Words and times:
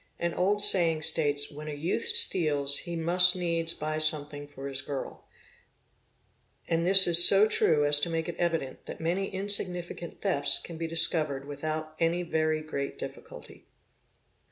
An 0.17 0.33
old 0.33 0.61
saying 0.63 1.03
states, 1.03 1.51
'When 1.51 1.67
a 1.67 1.75
youth 1.75 2.07
steals 2.07 2.79
he 2.79 2.95
must 2.95 3.35
needs 3.35 3.71
buy 3.75 3.99
something 3.99 4.47
for 4.47 4.67
his 4.67 4.81
girl'; 4.81 5.27
and 6.67 6.83
this 6.83 7.05
is 7.05 7.23
so 7.23 7.47
true 7.47 7.85
as 7.85 7.99
to 7.99 8.09
make 8.09 8.27
it 8.27 8.35
evident 8.37 8.87
that 8.87 8.99
many 8.99 9.29
© 9.31 9.31
insignificant 9.31 10.19
thefts 10.19 10.57
can 10.57 10.77
be 10.79 10.87
discovered 10.87 11.45
without 11.45 11.93
any 11.99 12.23
very 12.23 12.61
great 12.61 12.97
difficulty. 12.97 13.67